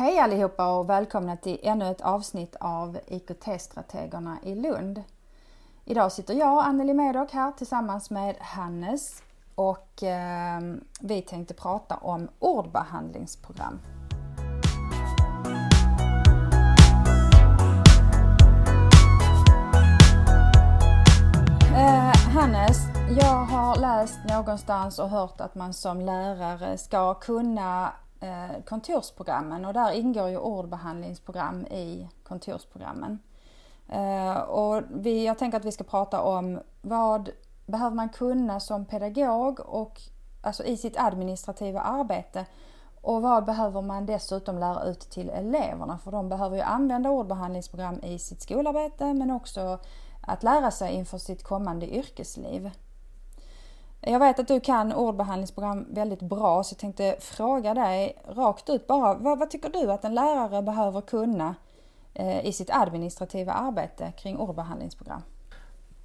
Hej 0.00 0.18
allihopa 0.18 0.78
och 0.78 0.90
välkomna 0.90 1.36
till 1.36 1.58
ännu 1.62 1.90
ett 1.90 2.00
avsnitt 2.00 2.56
av 2.60 2.98
IKT-strategerna 3.06 4.38
i 4.42 4.54
Lund. 4.54 5.02
Idag 5.84 6.12
sitter 6.12 6.34
jag, 6.34 6.64
Anneli 6.64 6.94
Medock, 6.94 7.32
här 7.32 7.52
tillsammans 7.52 8.10
med 8.10 8.36
Hannes 8.40 9.22
och 9.54 10.02
eh, 10.02 10.60
vi 11.00 11.22
tänkte 11.22 11.54
prata 11.54 11.96
om 11.96 12.28
ordbehandlingsprogram. 12.38 13.80
Eh, 21.74 22.16
Hannes, 22.34 22.78
jag 23.20 23.44
har 23.44 23.76
läst 23.76 24.18
någonstans 24.28 24.98
och 24.98 25.08
hört 25.08 25.40
att 25.40 25.54
man 25.54 25.72
som 25.72 26.00
lärare 26.00 26.78
ska 26.78 27.14
kunna 27.14 27.92
Eh, 28.20 28.62
kontorsprogrammen 28.64 29.64
och 29.64 29.72
där 29.72 29.92
ingår 29.92 30.28
ju 30.28 30.38
ordbehandlingsprogram 30.38 31.66
i 31.66 32.08
kontorsprogrammen. 32.22 33.18
Eh, 33.88 34.36
och 34.36 34.82
vi, 34.90 35.26
jag 35.26 35.38
tänker 35.38 35.58
att 35.58 35.64
vi 35.64 35.72
ska 35.72 35.84
prata 35.84 36.20
om 36.20 36.60
vad 36.82 37.30
behöver 37.66 37.96
man 37.96 38.08
kunna 38.08 38.60
som 38.60 38.84
pedagog 38.84 39.60
och 39.60 40.00
alltså 40.42 40.64
i 40.64 40.76
sitt 40.76 40.98
administrativa 40.98 41.80
arbete 41.80 42.46
och 43.02 43.22
vad 43.22 43.44
behöver 43.44 43.82
man 43.82 44.06
dessutom 44.06 44.58
lära 44.58 44.84
ut 44.84 45.00
till 45.00 45.30
eleverna? 45.30 45.98
För 45.98 46.10
de 46.10 46.28
behöver 46.28 46.56
ju 46.56 46.62
använda 46.62 47.10
ordbehandlingsprogram 47.10 48.00
i 48.02 48.18
sitt 48.18 48.42
skolarbete 48.42 49.14
men 49.14 49.30
också 49.30 49.78
att 50.20 50.42
lära 50.42 50.70
sig 50.70 50.94
inför 50.94 51.18
sitt 51.18 51.42
kommande 51.42 51.94
yrkesliv. 51.94 52.70
Jag 54.02 54.18
vet 54.18 54.38
att 54.38 54.48
du 54.48 54.60
kan 54.60 54.92
ordbehandlingsprogram 54.92 55.86
väldigt 55.90 56.22
bra 56.22 56.64
så 56.64 56.72
jag 56.72 56.78
tänkte 56.78 57.16
fråga 57.20 57.74
dig 57.74 58.16
rakt 58.28 58.70
ut 58.70 58.86
bara. 58.86 59.14
Vad, 59.14 59.38
vad 59.38 59.50
tycker 59.50 59.68
du 59.68 59.92
att 59.92 60.04
en 60.04 60.14
lärare 60.14 60.62
behöver 60.62 61.00
kunna 61.00 61.54
eh, 62.14 62.46
i 62.46 62.52
sitt 62.52 62.70
administrativa 62.70 63.52
arbete 63.52 64.12
kring 64.18 64.36
ordbehandlingsprogram? 64.36 65.22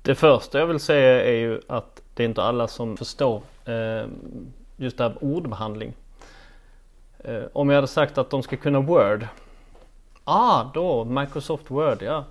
Det 0.02 0.16
första 0.16 0.60
jag 0.60 0.68
vill 0.68 0.80
säga 0.80 1.24
är 1.26 1.36
ju 1.36 1.62
att 1.68 2.02
det 2.14 2.24
är 2.24 2.28
inte 2.28 2.44
alla 2.44 2.68
som 2.68 2.98
förstår 2.98 3.42
eh, 3.66 4.08
just 4.78 4.98
det 4.98 5.04
här 5.04 5.10
med 5.10 5.36
ordbehandling. 5.36 5.94
Eh, 7.20 7.44
om 7.54 7.70
jag 7.70 7.76
hade 7.76 7.88
sagt 7.88 8.18
att 8.18 8.30
de 8.30 8.44
ska 8.44 8.58
kunna 8.58 8.80
Word. 8.80 9.28
Ah, 10.24 10.64
då 10.74 11.04
Microsoft 11.04 11.72
Word, 11.72 12.02
ja. 12.02 12.24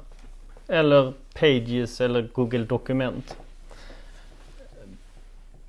Eller 0.69 1.12
Pages 1.35 2.01
eller 2.01 2.31
Google 2.35 2.65
Dokument 2.65 3.37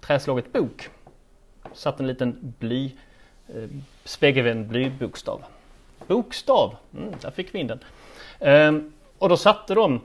träslaget 0.00 0.52
bok. 0.52 0.88
Satt 1.72 2.00
en 2.00 2.06
liten 2.06 2.54
bly, 2.58 2.92
eh, 3.48 3.68
spegelvänd 4.04 4.66
blybokstav. 4.66 5.44
Bokstav, 6.06 6.76
mm, 6.96 7.12
där 7.20 7.30
fick 7.30 7.54
vi 7.54 7.58
in 7.58 7.66
den. 7.66 7.78
Um, 8.44 8.92
och 9.18 9.28
då 9.28 9.36
satte 9.36 9.74
de 9.74 10.00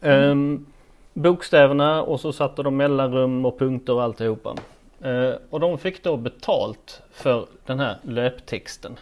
um, 0.00 0.66
bokstäverna 1.12 2.02
och 2.02 2.20
så 2.20 2.32
satte 2.32 2.62
de 2.62 2.76
mellanrum 2.76 3.44
och 3.44 3.58
punkter 3.58 3.92
och 3.92 4.02
alltihopa. 4.02 4.56
Uh, 5.04 5.34
och 5.50 5.60
de 5.60 5.78
fick 5.78 6.04
då 6.04 6.16
betalt 6.16 7.02
för 7.10 7.46
den 7.66 7.80
här 7.80 7.96
löptexten. 8.02 8.98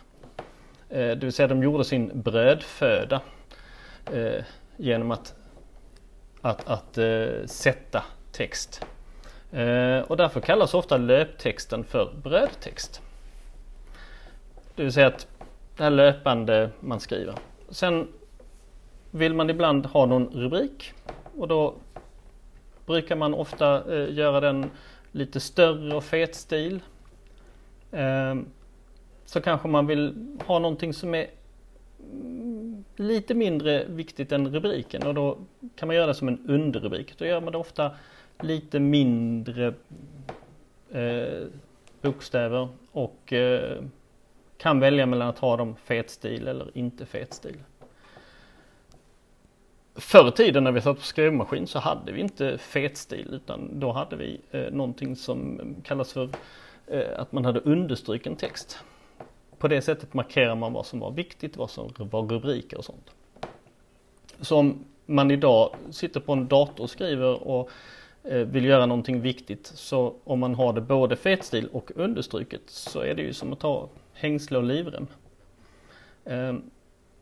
Uh, 0.90 0.96
det 0.96 1.14
vill 1.14 1.32
säga 1.32 1.48
de 1.48 1.62
gjorde 1.62 1.84
sin 1.84 2.10
brödföda 2.14 3.20
uh, 4.14 4.42
genom 4.76 5.10
att, 5.10 5.34
att, 6.40 6.68
att 6.68 6.98
eh, 6.98 7.46
sätta 7.46 8.04
text. 8.32 8.84
och 10.06 10.16
därför 10.16 10.40
kallas 10.40 10.74
ofta 10.74 10.96
löptexten 10.96 11.84
för 11.84 12.12
brödtext. 12.22 13.00
Det 14.74 14.82
vill 14.82 14.92
säga 14.92 15.06
att 15.06 15.26
det 15.76 15.82
här 15.82 15.90
löpande 15.90 16.70
man 16.80 17.00
skriver. 17.00 17.34
Sen 17.72 18.08
vill 19.10 19.34
man 19.34 19.50
ibland 19.50 19.86
ha 19.86 20.06
någon 20.06 20.26
rubrik 20.26 20.92
och 21.38 21.48
då 21.48 21.74
brukar 22.86 23.16
man 23.16 23.34
ofta 23.34 23.94
eh, 23.94 24.14
göra 24.14 24.40
den 24.40 24.70
lite 25.12 25.40
större 25.40 25.96
och 25.96 26.04
fet 26.04 26.34
stil. 26.34 26.80
Eh, 27.90 28.34
så 29.24 29.40
kanske 29.40 29.68
man 29.68 29.86
vill 29.86 30.36
ha 30.46 30.58
någonting 30.58 30.92
som 30.92 31.14
är 31.14 31.26
mm, 32.12 32.84
lite 32.96 33.34
mindre 33.34 33.84
viktigt 33.84 34.32
än 34.32 34.54
rubriken 34.54 35.06
och 35.06 35.14
då 35.14 35.38
kan 35.76 35.86
man 35.86 35.96
göra 35.96 36.06
det 36.06 36.14
som 36.14 36.28
en 36.28 36.46
underrubrik. 36.48 37.18
Då 37.18 37.24
gör 37.26 37.40
man 37.40 37.52
det 37.52 37.58
ofta 37.58 37.90
lite 38.40 38.80
mindre 38.80 39.74
eh, 40.90 41.46
bokstäver 42.00 42.68
och 42.92 43.32
eh, 43.32 43.82
kan 44.62 44.80
välja 44.80 45.06
mellan 45.06 45.28
att 45.28 45.38
ha 45.38 45.56
dem 45.56 45.76
fet 45.84 46.10
stil 46.10 46.48
eller 46.48 46.78
inte 46.78 47.06
fet 47.06 47.34
stil. 47.34 47.56
Förr 49.94 50.28
i 50.28 50.32
tiden 50.32 50.64
när 50.64 50.72
vi 50.72 50.80
satt 50.80 50.96
på 50.96 51.02
skrivmaskin 51.02 51.66
så 51.66 51.78
hade 51.78 52.12
vi 52.12 52.20
inte 52.20 52.58
fet 52.58 52.96
stil 52.96 53.28
utan 53.32 53.80
då 53.80 53.92
hade 53.92 54.16
vi 54.16 54.40
eh, 54.50 54.72
någonting 54.72 55.16
som 55.16 55.60
kallas 55.84 56.12
för 56.12 56.28
eh, 56.86 57.06
att 57.16 57.32
man 57.32 57.44
hade 57.44 57.60
understruken 57.60 58.36
text. 58.36 58.78
På 59.58 59.68
det 59.68 59.82
sättet 59.82 60.14
markerar 60.14 60.54
man 60.54 60.72
vad 60.72 60.86
som 60.86 61.00
var 61.00 61.10
viktigt, 61.10 61.56
vad 61.56 61.70
som 61.70 61.92
var 61.96 62.22
rubriker 62.22 62.78
och 62.78 62.84
sånt. 62.84 63.10
Så 64.40 64.56
om 64.56 64.84
man 65.06 65.30
idag 65.30 65.74
sitter 65.90 66.20
på 66.20 66.32
en 66.32 66.48
dator 66.48 66.84
och 66.84 66.90
skriver 66.90 67.48
och 67.48 67.70
eh, 68.24 68.38
vill 68.38 68.64
göra 68.64 68.86
någonting 68.86 69.20
viktigt 69.20 69.66
så 69.66 70.14
om 70.24 70.40
man 70.40 70.54
har 70.54 70.72
det 70.72 70.80
både 70.80 71.16
fetstil 71.16 71.68
och 71.72 71.90
understruket 71.94 72.62
så 72.66 73.00
är 73.00 73.14
det 73.14 73.22
ju 73.22 73.32
som 73.32 73.52
att 73.52 73.60
ta 73.60 73.88
hängsle 74.14 74.58
och 74.58 74.64
livrem. 74.64 75.06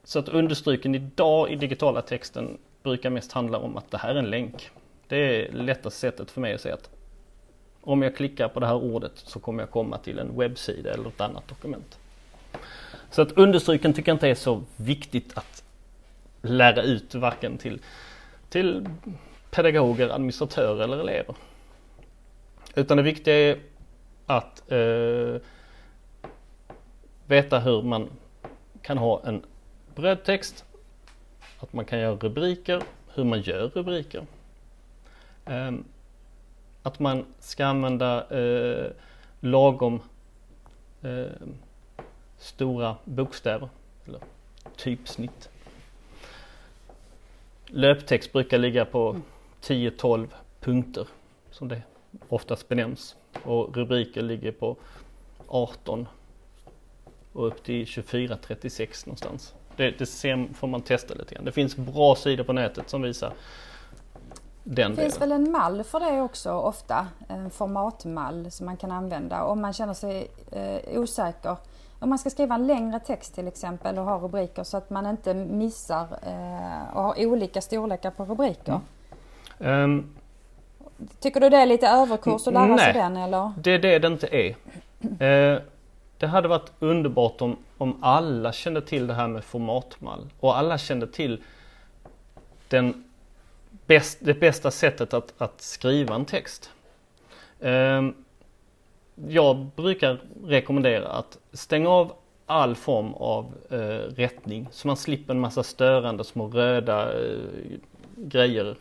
Så 0.05 0.19
att 0.19 0.29
understryken 0.29 0.95
idag 0.95 1.51
i 1.51 1.57
digitala 1.57 2.03
texten 2.03 2.59
brukar 2.83 3.11
mest 3.11 3.33
handla 3.33 3.59
om 3.59 3.77
att 3.77 3.91
det 3.91 3.99
här 3.99 4.15
är 4.15 4.19
en 4.19 4.31
länk. 4.31 4.71
Det 5.09 5.17
är 5.17 5.53
lättaste 5.53 6.01
sättet 6.01 6.31
för 6.31 6.41
mig 6.41 6.55
att 6.55 6.61
säga 6.61 6.75
att 6.75 6.91
om 7.81 8.03
jag 8.03 8.17
klickar 8.17 8.49
på 8.49 8.61
det 8.61 8.67
här 8.67 8.75
ordet 8.75 9.13
så 9.15 9.41
kommer 9.41 9.63
jag 9.63 9.71
komma 9.71 9.99
till 9.99 10.19
en 10.19 10.39
webbsida 10.39 10.93
eller 10.93 11.09
ett 11.09 11.21
annat 11.21 11.49
dokument. 11.49 11.99
Så 13.11 13.23
att 13.23 13.33
understryken 13.33 13.93
tycker 13.93 14.11
jag 14.11 14.15
inte 14.15 14.29
är 14.29 14.35
så 14.35 14.63
viktigt 14.77 15.39
att 15.39 15.65
lära 16.43 16.83
ut 16.83 17.15
varken 17.15 17.59
till, 17.59 17.81
till 18.49 18.89
pedagoger, 19.51 20.09
administratörer 20.09 20.85
eller 20.85 20.99
elever. 20.99 21.35
Utan 22.75 22.97
det 22.97 23.03
viktiga 23.03 23.35
är 23.35 23.59
att 24.27 24.73
eh, 24.73 25.37
veta 27.31 27.59
hur 27.59 27.82
man 27.82 28.09
kan 28.82 28.99
ha 28.99 29.23
en 29.25 29.43
brödtext, 29.94 30.65
att 31.59 31.73
man 31.73 31.85
kan 31.85 31.99
göra 31.99 32.15
rubriker, 32.15 32.82
hur 33.15 33.25
man 33.25 33.41
gör 33.41 33.69
rubriker. 33.69 34.27
Ehm, 35.44 35.85
att 36.82 36.99
man 36.99 37.25
ska 37.38 37.67
använda 37.67 38.31
eh, 38.31 38.91
lagom 39.41 40.00
eh, 41.03 41.25
stora 42.38 42.97
bokstäver, 43.05 43.69
eller 44.06 44.21
typsnitt. 44.77 45.49
Löptext 47.67 48.32
brukar 48.32 48.59
ligga 48.59 48.85
på 48.85 49.17
10-12 49.62 50.29
punkter 50.61 51.09
som 51.50 51.69
det 51.69 51.82
oftast 52.29 52.69
benämns 52.69 53.17
och 53.43 53.77
rubriker 53.77 54.23
ligger 54.23 54.53
på 54.53 54.77
18 55.49 56.06
och 57.32 57.47
upp 57.47 57.65
till 57.65 57.85
24-36 57.85 59.06
någonstans. 59.06 59.55
Det, 59.77 59.91
det 59.99 60.06
ser, 60.06 60.49
får 60.55 60.69
man 60.69 60.81
testa 60.81 61.15
lite 61.15 61.35
grann. 61.35 61.44
Det 61.44 61.53
finns 61.53 61.77
bra 61.77 62.15
sidor 62.17 62.44
på 62.44 62.53
nätet 62.53 62.91
som 62.91 63.03
visar 63.03 63.32
den 64.65 64.94
Det 64.94 65.03
finns 65.03 65.15
delen. 65.19 65.31
väl 65.31 65.47
en 65.47 65.53
mall 65.53 65.85
för 65.85 66.00
det 66.00 66.21
också 66.21 66.53
ofta, 66.53 67.06
en 67.29 67.50
formatmall 67.50 68.50
som 68.50 68.67
man 68.67 68.77
kan 68.77 68.91
använda 68.93 69.44
om 69.44 69.61
man 69.61 69.73
känner 69.73 69.94
sig 69.94 70.31
eh, 70.53 71.00
osäker. 71.00 71.56
Om 71.99 72.09
man 72.09 72.19
ska 72.19 72.31
skriva 72.31 72.55
en 72.55 72.67
längre 72.67 73.00
text 73.00 73.35
till 73.35 73.49
exempel 73.49 73.99
och 73.99 74.05
ha 74.05 74.19
rubriker 74.19 74.65
så 74.65 74.77
att 74.77 74.91
man 74.91 75.06
inte 75.06 75.35
missar 75.35 76.06
eh, 76.23 76.97
och 76.97 77.03
har 77.03 77.27
olika 77.27 77.61
storlekar 77.61 78.11
på 78.11 78.25
rubriker. 78.25 78.81
Ehm, 79.59 80.15
Tycker 81.21 81.41
du 81.41 81.49
det 81.50 81.56
är 81.56 81.67
lite 81.67 81.88
överkurs 81.88 82.47
att 82.47 82.53
lära 82.55 82.79
sig 82.79 82.93
Nej. 82.93 83.03
den 83.03 83.17
eller? 83.17 83.53
Det 83.59 83.71
är 83.71 83.79
det 83.79 83.99
det 83.99 84.06
inte 84.09 84.27
är. 84.27 84.56
Eh, 85.55 85.61
det 86.20 86.26
hade 86.26 86.49
varit 86.49 86.72
underbart 86.78 87.40
om, 87.40 87.56
om 87.78 87.99
alla 88.00 88.52
kände 88.52 88.82
till 88.82 89.06
det 89.06 89.14
här 89.14 89.28
med 89.28 89.44
formatmall 89.44 90.26
och 90.40 90.58
alla 90.58 90.78
kände 90.78 91.06
till 91.06 91.43
den 92.69 93.05
bäst, 93.87 94.19
det 94.20 94.34
bästa 94.34 94.70
sättet 94.70 95.14
att, 95.14 95.34
att 95.38 95.61
skriva 95.61 96.14
en 96.14 96.25
text. 96.25 96.70
Ehm, 97.61 98.14
jag 99.28 99.56
brukar 99.76 100.20
rekommendera 100.44 101.08
att 101.08 101.38
stänga 101.52 101.88
av 101.88 102.12
all 102.46 102.75
form 102.75 103.14
av 103.14 103.55
eh, 103.70 104.14
rättning 104.17 104.69
så 104.70 104.87
man 104.87 104.96
slipper 104.96 105.34
en 105.34 105.40
massa 105.40 105.62
störande 105.62 106.25
små 106.25 106.49
röda 106.49 107.22
eh, 107.22 107.38
grejer 108.17 108.76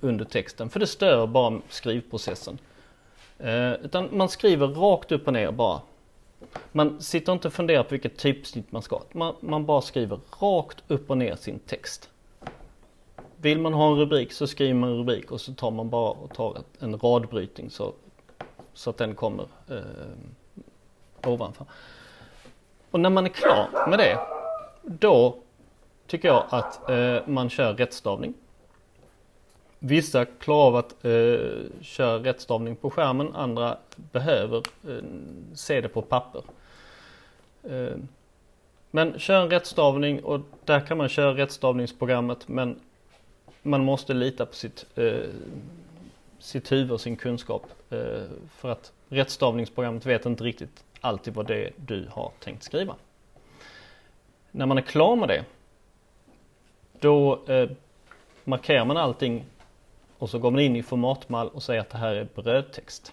under 0.00 0.24
texten 0.24 0.70
för 0.70 0.80
det 0.80 0.86
stör 0.86 1.26
bara 1.26 1.60
skrivprocessen. 1.68 2.58
Eh, 3.38 3.72
utan 3.72 4.08
man 4.12 4.28
skriver 4.28 4.66
rakt 4.66 5.12
upp 5.12 5.26
och 5.26 5.32
ner 5.32 5.50
bara. 5.50 5.80
Man 6.72 7.00
sitter 7.00 7.32
inte 7.32 7.48
och 7.48 7.54
funderar 7.54 7.82
på 7.82 7.90
vilket 7.90 8.18
typsnitt 8.18 8.72
man 8.72 8.82
ska 8.82 8.96
ha. 8.96 9.04
Man, 9.12 9.34
man 9.40 9.66
bara 9.66 9.80
skriver 9.80 10.20
rakt 10.40 10.84
upp 10.88 11.10
och 11.10 11.18
ner 11.18 11.36
sin 11.36 11.58
text. 11.58 12.10
Vill 13.36 13.58
man 13.58 13.72
ha 13.72 13.90
en 13.90 13.96
rubrik 13.96 14.32
så 14.32 14.46
skriver 14.46 14.74
man 14.74 14.90
en 14.90 14.96
rubrik 14.96 15.30
och 15.30 15.40
så 15.40 15.54
tar 15.54 15.70
man 15.70 15.90
bara 15.90 16.10
och 16.10 16.34
tar 16.34 16.58
en 16.78 16.98
radbrytning 16.98 17.70
så, 17.70 17.92
så 18.72 18.90
att 18.90 18.96
den 18.96 19.14
kommer 19.14 19.46
eh, 19.70 21.30
ovanför. 21.30 21.66
Och 22.90 23.00
när 23.00 23.10
man 23.10 23.24
är 23.24 23.30
klar 23.30 23.88
med 23.88 23.98
det, 23.98 24.18
då 24.82 25.36
tycker 26.06 26.28
jag 26.28 26.44
att 26.48 26.90
eh, 26.90 27.16
man 27.26 27.50
kör 27.50 27.74
rättstavning. 27.74 28.34
Vissa 29.84 30.24
klarar 30.24 30.66
av 30.66 30.76
att 30.76 31.04
eh, 31.04 31.40
köra 31.80 32.18
rättstavning 32.18 32.76
på 32.76 32.90
skärmen, 32.90 33.34
andra 33.34 33.78
behöver 33.96 34.58
eh, 34.88 35.04
se 35.54 35.80
det 35.80 35.88
på 35.88 36.02
papper. 36.02 36.42
Eh, 37.62 37.96
men 38.90 39.18
kör 39.18 39.42
en 39.42 39.50
rättstavning 39.50 40.24
och 40.24 40.40
där 40.64 40.80
kan 40.80 40.98
man 40.98 41.08
köra 41.08 41.36
rättstavningsprogrammet 41.36 42.48
men 42.48 42.80
man 43.62 43.84
måste 43.84 44.14
lita 44.14 44.46
på 44.46 44.54
sitt, 44.54 44.86
eh, 44.94 45.14
sitt 46.38 46.72
huvud 46.72 46.90
och 46.90 47.00
sin 47.00 47.16
kunskap. 47.16 47.66
Eh, 47.90 48.22
för 48.56 48.70
att 48.70 48.92
rättstavningsprogrammet 49.08 50.06
vet 50.06 50.26
inte 50.26 50.44
riktigt 50.44 50.84
alltid 51.00 51.34
vad 51.34 51.46
det 51.46 51.64
är 51.64 51.72
du 51.76 52.08
har 52.10 52.32
tänkt 52.40 52.62
skriva. 52.62 52.96
När 54.50 54.66
man 54.66 54.78
är 54.78 54.82
klar 54.82 55.16
med 55.16 55.28
det, 55.28 55.44
då 57.00 57.44
eh, 57.46 57.70
markerar 58.44 58.84
man 58.84 58.96
allting 58.96 59.44
och 60.22 60.30
så 60.30 60.38
går 60.38 60.50
man 60.50 60.60
in 60.60 60.76
i 60.76 60.82
formatmall 60.82 61.48
och 61.48 61.62
säger 61.62 61.80
att 61.80 61.90
det 61.90 61.98
här 61.98 62.14
är 62.14 62.28
brödtext. 62.34 63.12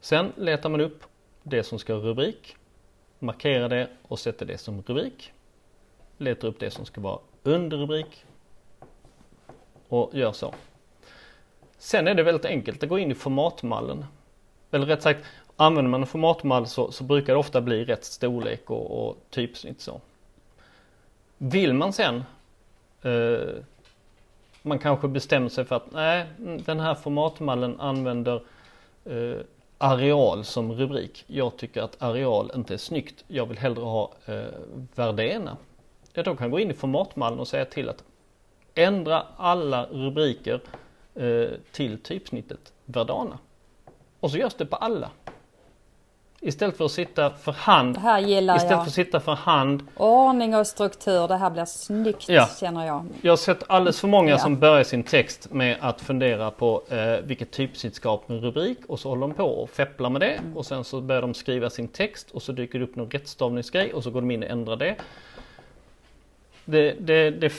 Sen 0.00 0.32
letar 0.36 0.68
man 0.68 0.80
upp 0.80 1.02
det 1.42 1.62
som 1.62 1.78
ska 1.78 1.94
ha 1.94 2.00
rubrik, 2.00 2.56
markerar 3.18 3.68
det 3.68 3.88
och 4.02 4.18
sätter 4.18 4.46
det 4.46 4.58
som 4.58 4.82
rubrik. 4.82 5.32
Letar 6.16 6.48
upp 6.48 6.60
det 6.60 6.70
som 6.70 6.84
ska 6.84 7.00
vara 7.00 7.18
underrubrik 7.42 8.24
och 9.88 10.10
gör 10.14 10.32
så. 10.32 10.54
Sen 11.76 12.08
är 12.08 12.14
det 12.14 12.22
väldigt 12.22 12.44
enkelt 12.44 12.82
att 12.82 12.88
gå 12.88 12.98
in 12.98 13.10
i 13.10 13.14
formatmallen. 13.14 14.04
Eller 14.70 14.86
rätt 14.86 15.02
sagt, 15.02 15.24
använder 15.56 15.90
man 15.90 16.00
en 16.00 16.06
formatmall 16.06 16.66
så, 16.66 16.92
så 16.92 17.04
brukar 17.04 17.32
det 17.32 17.38
ofta 17.38 17.60
bli 17.60 17.84
rätt 17.84 18.04
storlek 18.04 18.70
och, 18.70 19.08
och 19.08 19.16
typsnitt 19.30 19.80
så. 19.80 20.00
Vill 21.38 21.74
man 21.74 21.92
sen 21.92 22.24
eh, 23.02 23.62
man 24.68 24.78
kanske 24.78 25.08
bestämmer 25.08 25.48
sig 25.48 25.64
för 25.64 25.76
att 25.76 25.92
nej, 25.92 26.26
den 26.38 26.80
här 26.80 26.94
formatmallen 26.94 27.80
använder 27.80 28.42
eh, 29.04 29.40
areal 29.78 30.44
som 30.44 30.72
rubrik. 30.72 31.24
Jag 31.26 31.56
tycker 31.56 31.82
att 31.82 32.02
areal 32.02 32.50
inte 32.54 32.74
är 32.74 32.78
snyggt. 32.78 33.24
Jag 33.28 33.46
vill 33.46 33.58
hellre 33.58 33.84
ha 33.84 34.12
eh, 34.26 34.44
Verdena. 34.94 35.56
Ja, 36.12 36.22
då 36.22 36.34
kan 36.34 36.44
jag 36.44 36.50
gå 36.50 36.60
in 36.60 36.70
i 36.70 36.74
formatmallen 36.74 37.38
och 37.38 37.48
säga 37.48 37.64
till 37.64 37.88
att 37.88 38.04
ändra 38.74 39.26
alla 39.36 39.86
rubriker 39.86 40.60
eh, 41.14 41.48
till 41.72 41.98
typsnittet 42.02 42.72
Verdana. 42.84 43.38
Och 44.20 44.30
så 44.30 44.38
görs 44.38 44.54
det 44.54 44.66
på 44.66 44.76
alla. 44.76 45.10
Istället 46.40 46.76
för 46.76 46.84
att 46.84 46.90
sitta 46.92 47.30
för 47.30 47.52
hand 47.52 47.94
Det 47.94 48.00
här 48.00 48.20
gillar 48.20 48.56
Istället 48.56 48.70
jag. 48.70 48.80
för 48.84 48.88
att 48.88 48.94
sitta 48.94 49.20
för 49.20 49.32
hand 49.34 49.82
Ordning 49.96 50.54
och 50.56 50.66
struktur, 50.66 51.28
det 51.28 51.36
här 51.36 51.50
blir 51.50 51.64
snyggt 51.64 52.28
Ja. 52.28 52.48
känner 52.60 52.86
jag. 52.86 53.06
Jag 53.22 53.32
har 53.32 53.36
sett 53.36 53.62
alldeles 53.66 54.00
för 54.00 54.08
många 54.08 54.30
Ja. 54.30 54.38
som 54.38 54.58
börjar 54.58 54.84
sin 54.84 55.02
text 55.02 55.52
med 55.52 55.76
att 55.80 56.00
fundera 56.00 56.50
på 56.50 56.82
eh, 56.88 57.20
vilket 57.24 57.50
typsnitt 57.50 57.94
ska 57.94 58.08
ha 58.08 58.22
med 58.26 58.40
rubrik 58.42 58.78
och 58.88 59.00
så 59.00 59.08
håller 59.08 59.20
de 59.20 59.34
på 59.34 59.44
och 59.44 59.70
fepplar 59.70 60.10
med 60.10 60.20
det 60.20 60.32
Mm. 60.32 60.56
och 60.56 60.66
sen 60.66 60.84
så 60.84 61.00
börjar 61.00 61.22
de 61.22 61.34
skriva 61.34 61.70
sin 61.70 61.88
text 61.88 62.30
och 62.30 62.42
så 62.42 62.52
dyker 62.52 62.78
det 62.78 62.84
upp 62.84 62.96
någon 62.96 63.10
rättstavningsgrej 63.10 63.92
och 63.94 64.02
så 64.04 64.10
går 64.10 64.20
de 64.20 64.30
in 64.30 64.42
och 64.42 64.48
ändrar 64.50 64.76
det. 64.76 64.96
det, 66.64 66.92
det, 67.00 67.30
det 67.30 67.52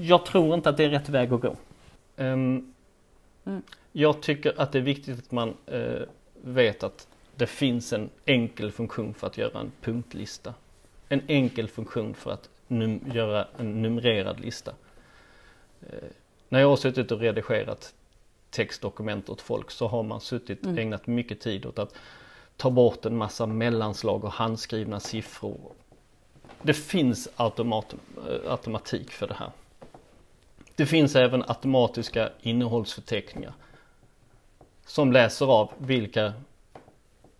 jag 0.00 0.26
tror 0.26 0.54
inte 0.54 0.68
att 0.68 0.76
det 0.76 0.84
är 0.84 0.88
rätt 0.88 1.08
väg 1.08 1.32
att 1.32 1.40
gå. 1.40 1.56
Ehm, 2.16 2.70
Mm. 3.46 3.62
Jag 3.92 4.22
tycker 4.22 4.54
att 4.56 4.72
det 4.72 4.78
är 4.78 4.82
viktigt 4.82 5.18
att 5.18 5.32
man 5.32 5.54
eh, 5.66 5.82
vet 6.42 6.82
att 6.82 7.06
det 7.36 7.46
finns 7.46 7.92
en 7.92 8.10
enkel 8.26 8.72
funktion 8.72 9.14
för 9.14 9.26
att 9.26 9.38
göra 9.38 9.60
en 9.60 9.72
punktlista. 9.80 10.54
En 11.08 11.22
enkel 11.28 11.68
funktion 11.68 12.14
för 12.14 12.30
att 12.30 12.48
num- 12.68 13.14
göra 13.14 13.48
en 13.58 13.82
numrerad 13.82 14.40
lista. 14.40 14.72
Eh, 15.80 16.08
när 16.48 16.60
jag 16.60 16.68
har 16.68 16.76
suttit 16.76 17.12
och 17.12 17.20
redigerat 17.20 17.94
textdokument 18.50 19.28
åt 19.28 19.40
folk 19.40 19.70
så 19.70 19.86
har 19.88 20.02
man 20.02 20.20
suttit 20.20 20.64
Mm. 20.64 20.78
ägnat 20.78 21.06
mycket 21.06 21.40
tid 21.40 21.66
åt 21.66 21.78
att 21.78 21.94
ta 22.56 22.70
bort 22.70 23.04
en 23.04 23.16
massa 23.16 23.46
mellanslag 23.46 24.24
och 24.24 24.32
handskrivna 24.32 25.00
siffror. 25.00 25.58
Det 26.62 26.74
finns 26.74 27.28
automat, 27.36 27.94
eh, 28.28 28.50
automatik 28.52 29.10
för 29.10 29.26
det 29.28 29.34
här. 29.34 29.50
Det 30.76 30.86
finns 30.86 31.16
även 31.16 31.42
automatiska 31.46 32.30
innehållsförteckningar 32.42 33.52
som 34.86 35.12
läser 35.12 35.46
av 35.46 35.72
vilka 35.78 36.32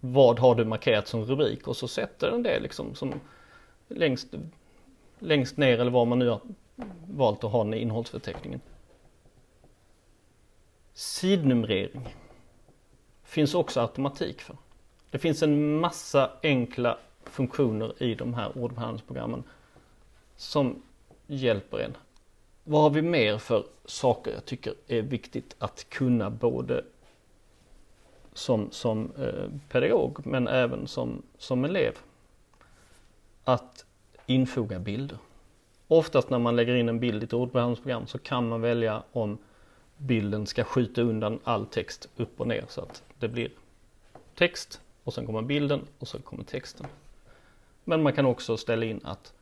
vad 0.06 0.38
har 0.38 0.54
du 0.54 0.64
markerat 0.64 1.08
som 1.08 1.24
rubrik 1.24 1.68
och 1.68 1.76
så 1.76 1.88
sätter 1.88 2.30
den 2.30 2.42
det 2.42 2.60
liksom 2.60 2.94
som 2.94 3.20
längst, 3.88 4.34
längst 5.18 5.56
ner 5.56 5.78
eller 5.78 5.90
var 5.90 6.04
man 6.04 6.18
nu 6.18 6.28
har 6.28 6.40
valt 7.08 7.44
att 7.44 7.52
ha 7.52 7.64
den 7.64 7.74
i 7.74 7.78
innehållsförteckningen. 7.78 8.60
Sidnumrering 10.92 12.08
finns 13.22 13.54
också 13.54 13.80
automatik 13.80 14.40
för. 14.40 14.56
Det 15.10 15.18
finns 15.18 15.42
en 15.42 15.80
massa 15.80 16.30
enkla 16.42 16.98
funktioner 17.24 18.02
i 18.02 18.14
de 18.14 18.34
här 18.34 18.58
ordbehandlingsprogrammen 18.58 19.42
som 20.36 20.82
hjälper 21.26 21.78
en. 21.78 21.96
Vad 22.64 22.82
har 22.82 22.90
vi 22.90 23.02
mer 23.02 23.38
för 23.38 23.66
saker 23.84 24.32
jag 24.32 24.44
tycker 24.44 24.74
är 24.86 25.02
viktigt 25.02 25.56
att 25.58 25.86
kunna 25.88 26.30
både 26.30 26.84
som, 28.34 28.70
som 28.70 29.12
eh, 29.18 29.50
pedagog 29.68 30.26
men 30.26 30.48
även 30.48 30.86
som, 30.86 31.22
som 31.38 31.64
elev. 31.64 31.98
Att 33.44 33.84
infoga 34.26 34.78
bilder. 34.78 35.18
Oftast 35.88 36.30
när 36.30 36.38
man 36.38 36.56
lägger 36.56 36.74
in 36.74 36.88
en 36.88 37.00
bild 37.00 37.22
i 37.22 37.26
ett 37.26 37.32
ordbehandlingsprogram 37.32 38.06
så 38.06 38.18
kan 38.18 38.48
man 38.48 38.60
välja 38.60 39.02
om 39.12 39.38
bilden 39.96 40.46
ska 40.46 40.64
skjuta 40.64 41.02
undan 41.02 41.40
all 41.44 41.66
text 41.66 42.08
upp 42.16 42.40
och 42.40 42.46
ner 42.46 42.64
så 42.68 42.80
att 42.80 43.02
det 43.18 43.28
blir 43.28 43.50
text 44.34 44.80
och 45.04 45.14
sen 45.14 45.26
kommer 45.26 45.42
bilden 45.42 45.80
och 45.98 46.08
så 46.08 46.18
kommer 46.18 46.44
texten. 46.44 46.86
Men 47.84 48.02
man 48.02 48.12
kan 48.12 48.26
också 48.26 48.56
ställa 48.56 48.84
in 48.84 49.00
att 49.04 49.32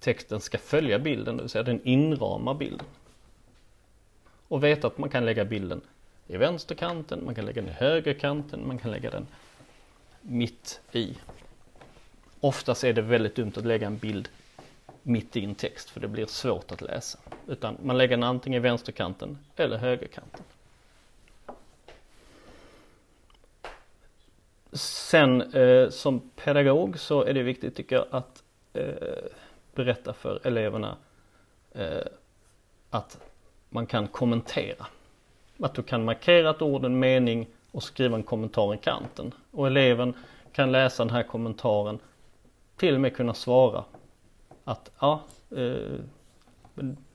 texten 0.00 0.40
ska 0.40 0.58
följa 0.58 0.98
bilden, 0.98 1.36
det 1.36 1.42
vill 1.42 1.50
säga 1.50 1.62
den 1.62 1.80
inramar 1.84 2.54
bilden. 2.54 2.86
och 4.48 4.64
veta 4.64 4.86
att 4.86 4.98
man 4.98 5.10
kan 5.10 5.24
lägga 5.24 5.44
bilden 5.44 5.80
i 6.30 6.36
vänsterkanten, 6.36 7.24
man 7.24 7.34
kan 7.34 7.44
lägga 7.44 7.62
den 7.62 7.70
i 7.70 7.72
högerkanten, 7.72 8.66
man 8.66 8.78
kan 8.78 8.90
lägga 8.90 9.10
den 9.10 9.26
mitt 10.20 10.80
i. 10.92 11.16
Oftast 12.40 12.84
är 12.84 12.92
det 12.92 13.02
väldigt 13.02 13.34
dumt 13.34 13.52
att 13.56 13.64
lägga 13.64 13.86
en 13.86 13.98
bild 13.98 14.28
mitt 15.02 15.36
i 15.36 15.44
en 15.44 15.54
text 15.54 15.90
för 15.90 16.00
det 16.00 16.08
blir 16.08 16.26
svårt 16.26 16.72
att 16.72 16.80
läsa. 16.80 17.18
Utan 17.46 17.76
man 17.82 17.98
lägger 17.98 18.16
den 18.16 18.22
antingen 18.22 18.56
i 18.56 18.60
vänsterkanten 18.60 19.38
eller 19.56 19.76
högerkanten. 19.76 20.44
Sen 24.72 25.54
eh, 25.54 25.90
som 25.90 26.20
pedagog 26.20 26.98
så 26.98 27.24
är 27.24 27.34
det 27.34 27.42
viktigt 27.42 27.76
tycker 27.76 27.96
jag 27.96 28.06
att 28.10 28.42
eh, 28.72 28.84
berätta 29.74 30.12
för 30.12 30.46
eleverna 30.46 30.96
eh, 31.72 32.06
att 32.90 33.20
man 33.68 33.86
kan 33.86 34.08
kommentera. 34.08 34.86
Att 35.62 35.74
du 35.74 35.82
kan 35.82 36.04
markera 36.04 36.50
ett 36.50 36.62
ord, 36.62 36.84
en 36.84 36.98
mening 36.98 37.46
och 37.72 37.82
skriva 37.82 38.16
en 38.16 38.22
kommentar 38.22 38.74
i 38.74 38.78
kanten. 38.78 39.34
Och 39.50 39.66
eleven 39.66 40.14
kan 40.52 40.72
läsa 40.72 41.04
den 41.04 41.14
här 41.14 41.22
kommentaren, 41.22 41.98
till 42.76 42.94
och 42.94 43.00
med 43.00 43.16
kunna 43.16 43.34
svara 43.34 43.84
att 44.64 44.90
ja, 45.00 45.20
eh, 45.56 46.00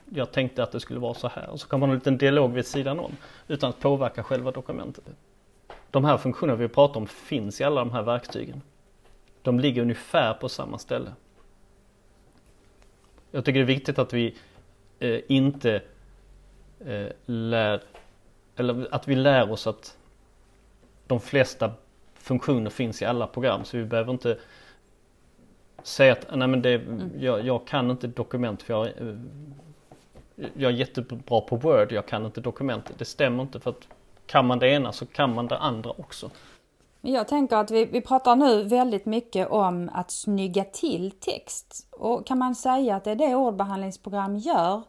jag 0.09 0.31
tänkte 0.31 0.63
att 0.63 0.71
det 0.71 0.79
skulle 0.79 0.99
vara 0.99 1.13
så 1.13 1.27
här. 1.27 1.49
Och 1.49 1.59
så 1.59 1.67
kan 1.67 1.79
man 1.79 1.89
ha 1.89 1.93
en 1.93 1.99
liten 1.99 2.17
dialog 2.17 2.53
vid 2.53 2.65
sidan 2.65 2.99
om 2.99 3.11
utan 3.47 3.69
att 3.69 3.79
påverka 3.79 4.23
själva 4.23 4.51
dokumentet. 4.51 5.03
De 5.91 6.05
här 6.05 6.17
funktionerna 6.17 6.57
vi 6.57 6.67
pratar 6.67 6.99
om 6.99 7.07
finns 7.07 7.61
i 7.61 7.63
alla 7.63 7.81
de 7.81 7.91
här 7.91 8.01
verktygen. 8.01 8.61
De 9.41 9.59
ligger 9.59 9.81
ungefär 9.81 10.33
på 10.33 10.49
samma 10.49 10.77
ställe. 10.77 11.11
Jag 13.31 13.45
tycker 13.45 13.59
det 13.59 13.63
är 13.63 13.75
viktigt 13.75 13.99
att 13.99 14.13
vi 14.13 14.35
eh, 14.99 15.19
inte 15.27 15.81
eh, 16.85 17.07
lär, 17.25 17.81
eller 18.55 18.87
att 18.91 19.07
vi 19.07 19.15
lär 19.15 19.51
oss 19.51 19.67
att 19.67 19.97
de 21.07 21.19
flesta 21.19 21.71
funktioner 22.13 22.69
finns 22.69 23.01
i 23.01 23.05
alla 23.05 23.27
program 23.27 23.65
så 23.65 23.77
vi 23.77 23.85
behöver 23.85 24.11
inte 24.11 24.37
säga 25.83 26.13
att 26.13 26.27
nej 26.35 26.47
men 26.47 26.61
det, 26.61 26.73
mm. 26.73 27.11
jag, 27.19 27.45
jag, 27.45 27.67
kan 27.67 27.91
inte 27.91 28.07
dokument 28.07 28.63
för 28.63 28.73
jag, 28.73 28.87
eh, 28.87 29.15
jag 30.53 30.71
är 30.71 30.75
jättebra 30.75 31.41
på 31.41 31.55
Word, 31.55 31.91
jag 31.91 32.05
kan 32.05 32.25
inte 32.25 32.41
dokument. 32.41 32.91
Det 32.97 33.05
stämmer 33.05 33.43
inte 33.43 33.59
för 33.59 33.69
att 33.69 33.87
kan 34.25 34.45
man 34.45 34.59
det 34.59 34.67
ena 34.67 34.91
så 34.91 35.05
kan 35.05 35.35
man 35.35 35.47
det 35.47 35.57
andra 35.57 35.89
också. 35.89 36.29
Jag 37.01 37.27
tänker 37.27 37.55
att 37.55 37.71
vi, 37.71 37.85
vi 37.85 38.01
pratar 38.01 38.35
nu 38.35 38.63
väldigt 38.63 39.05
mycket 39.05 39.47
om 39.49 39.89
att 39.93 40.11
snygga 40.11 40.63
till 40.63 41.11
text. 41.11 41.87
Och 41.91 42.25
kan 42.25 42.37
man 42.37 42.55
säga 42.55 42.95
att 42.95 43.03
det 43.03 43.11
är 43.11 43.15
det 43.15 43.35
ordbehandlingsprogram 43.35 44.35
gör? 44.35 44.81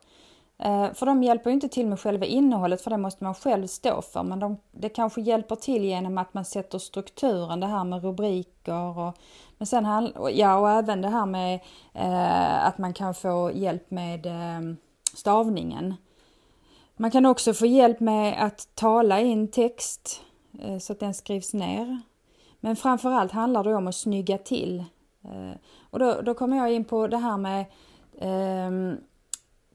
Eh, 0.59 0.93
för 0.93 1.07
de 1.07 1.23
hjälper 1.23 1.51
ju 1.51 1.55
inte 1.55 1.69
till 1.69 1.87
med 1.87 2.01
själva 2.01 2.27
innehållet 2.27 2.81
för 2.81 2.91
det 2.91 2.99
måste 2.99 3.25
man 3.25 3.35
själv 3.35 3.67
stå 3.67 4.03
för. 4.03 4.23
Men 4.23 4.39
de, 4.39 4.57
det 4.73 4.89
kanske 4.89 5.21
hjälper 5.21 5.57
till 5.57 5.85
genom 5.85 6.19
att 6.19 6.35
man 6.35 6.45
sätter 6.45 6.79
strukturen, 6.79 7.61
det 7.61 7.67
här 7.67 7.85
med 7.85 8.03
rubriker 8.03 8.99
och 8.99 9.19
men 9.59 9.67
sen 9.67 10.13
ja, 10.33 10.59
och 10.59 10.71
även 10.71 11.03
det 11.03 11.09
här 11.09 11.27
med 11.27 11.61
eh, 11.95 12.67
att 12.67 12.79
man 12.79 12.93
kan 12.93 13.15
få 13.15 13.51
hjälp 13.55 13.91
med 13.91 14.27
eh, 14.27 14.77
stavningen. 15.15 15.95
Man 16.97 17.11
kan 17.11 17.27
också 17.27 17.53
få 17.53 17.67
hjälp 17.67 18.01
med 18.01 18.45
att 18.45 18.69
tala 18.75 19.21
in 19.21 19.49
text 19.49 20.23
eh, 20.59 20.79
så 20.79 20.93
att 20.93 21.01
den 21.01 21.15
skrivs 21.15 21.55
ner. 21.55 22.01
Men 22.61 22.77
framförallt 22.77 23.33
handlar 23.33 23.65
det 23.65 23.75
om 23.75 23.87
att 23.87 23.95
snygga 23.95 24.39
till. 24.39 24.85
Eh, 25.25 25.59
och 25.91 25.99
då, 25.99 26.21
då 26.23 26.35
kommer 26.35 26.57
jag 26.57 26.73
in 26.73 26.85
på 26.85 27.07
det 27.07 27.19
här 27.19 27.37
med 27.37 27.61
eh, 28.19 28.99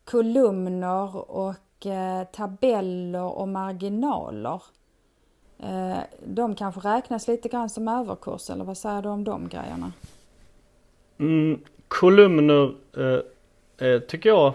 kolumner 0.05 1.31
och 1.31 1.85
eh, 1.85 2.23
tabeller 2.23 3.23
och 3.23 3.47
marginaler. 3.47 4.63
Eh, 5.59 5.97
de 6.25 6.55
kanske 6.55 6.81
räknas 6.81 7.27
lite 7.27 7.49
grann 7.49 7.69
som 7.69 7.87
överkurs 7.87 8.49
eller 8.49 8.63
vad 8.63 8.77
säger 8.77 9.01
du 9.01 9.09
om 9.09 9.23
de 9.23 9.49
grejerna? 9.49 9.91
Mm, 11.17 11.61
kolumner 11.87 12.73
eh, 12.97 13.87
eh 13.87 13.99
tycker 13.99 14.29
jag 14.29 14.53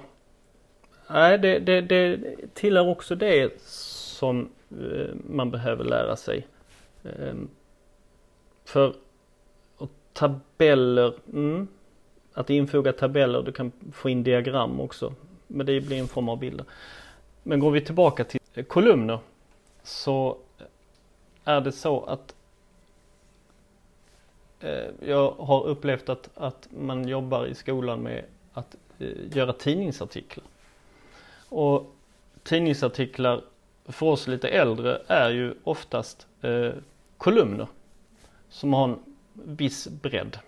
Nej, 1.08 1.38
det, 1.38 1.58
det, 1.58 1.80
det 1.80 2.20
tillhör 2.54 2.88
också 2.88 3.14
det 3.14 3.62
som 3.62 4.48
eh, 4.70 5.14
man 5.28 5.50
behöver 5.50 5.84
lära 5.84 6.16
sig. 6.16 6.46
Ehm, 7.04 7.48
för 8.64 8.94
och 9.76 9.90
tabeller, 10.12 11.14
mm, 11.32 11.68
att 12.32 12.50
infoga 12.50 12.92
tabeller, 12.92 13.42
du 13.42 13.52
kan 13.52 13.72
få 13.92 14.08
in 14.08 14.22
diagram 14.22 14.80
också. 14.80 15.14
Men 15.46 15.66
det 15.66 15.80
blir 15.80 15.98
en 15.98 16.08
form 16.08 16.28
av 16.28 16.38
bilder. 16.38 16.66
Men 17.42 17.60
går 17.60 17.70
vi 17.70 17.80
tillbaka 17.80 18.24
till 18.24 18.40
kolumner 18.68 19.18
så 19.82 20.38
är 21.44 21.60
det 21.60 21.72
så 21.72 22.04
att 22.04 22.34
eh, 24.60 24.86
jag 25.00 25.30
har 25.30 25.66
upplevt 25.66 26.08
att, 26.08 26.30
att 26.34 26.68
man 26.70 27.08
jobbar 27.08 27.46
i 27.46 27.54
skolan 27.54 28.00
med 28.02 28.24
att 28.52 28.76
eh, 28.98 29.36
göra 29.36 29.52
tidningsartiklar. 29.52 30.44
Och 31.48 31.94
tidningsartiklar 32.42 33.42
för 33.84 34.06
oss 34.06 34.26
lite 34.26 34.48
äldre 34.48 35.02
är 35.06 35.30
ju 35.30 35.54
oftast 35.64 36.26
eh, 36.40 36.70
kolumner 37.16 37.66
som 38.48 38.72
har 38.72 38.84
en 38.84 38.98
viss 39.32 39.88
bredd. 39.88 40.38